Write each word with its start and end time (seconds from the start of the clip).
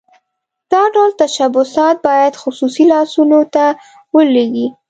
دا 0.71 0.83
ډول 0.93 1.11
تشبثات 1.21 1.95
باید 2.07 2.33
خصوصي 2.41 2.83
لاسونو 2.91 3.39
ته 3.53 3.65
ولویږي. 4.15 4.67